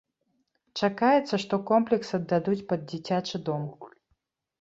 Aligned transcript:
Чакаецца, 0.85 1.35
што 1.43 1.59
комплекс 1.71 2.09
аддадуць 2.19 2.57
пад 2.73 2.81
дзіцячы 2.93 3.41
дом. 3.51 3.69